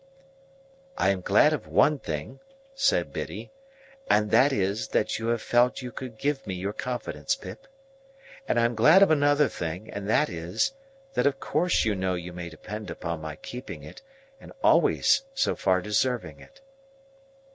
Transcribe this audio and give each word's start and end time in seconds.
"I 0.97 1.09
am 1.11 1.21
glad 1.21 1.53
of 1.53 1.67
one 1.67 1.99
thing," 1.99 2.39
said 2.73 3.13
Biddy, 3.13 3.51
"and 4.09 4.31
that 4.31 4.51
is, 4.51 4.87
that 4.87 5.19
you 5.19 5.27
have 5.27 5.43
felt 5.43 5.83
you 5.83 5.91
could 5.91 6.17
give 6.17 6.47
me 6.47 6.55
your 6.55 6.73
confidence, 6.73 7.35
Pip. 7.35 7.67
And 8.47 8.59
I 8.59 8.65
am 8.65 8.73
glad 8.73 9.03
of 9.03 9.11
another 9.11 9.47
thing, 9.47 9.91
and 9.91 10.09
that 10.09 10.27
is, 10.27 10.73
that 11.13 11.27
of 11.27 11.39
course 11.39 11.85
you 11.85 11.93
know 11.93 12.15
you 12.15 12.33
may 12.33 12.49
depend 12.49 12.89
upon 12.89 13.21
my 13.21 13.35
keeping 13.35 13.83
it 13.83 14.01
and 14.39 14.51
always 14.63 15.21
so 15.35 15.55
far 15.55 15.83
deserving 15.83 16.39
it. 16.39 16.61